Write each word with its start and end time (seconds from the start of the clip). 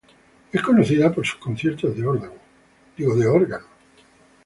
Es 0.51 0.63
conocida 0.63 1.13
por 1.13 1.27
sus 1.27 1.35
conciertos 1.39 1.95
de 1.95 2.03
órgano. 2.07 2.33